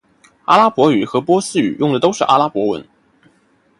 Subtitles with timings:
[0.45, 2.83] 阿拉伯语和波斯语用的都是阿拉伯文。